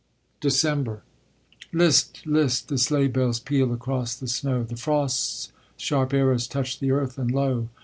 [0.39, 1.03] DECEMBER
[1.71, 2.25] List!
[2.25, 2.69] list!
[2.69, 7.29] the sleigh bells peal across the snow; The frost's sharp arrows touch the earth and
[7.29, 7.69] lo!